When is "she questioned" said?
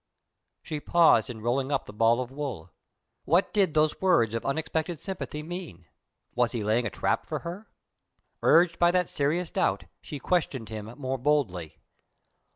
10.01-10.69